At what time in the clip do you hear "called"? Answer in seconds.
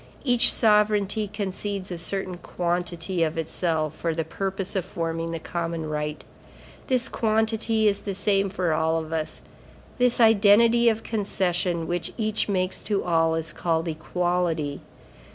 13.53-13.87